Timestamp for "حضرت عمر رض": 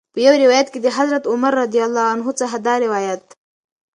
0.97-2.33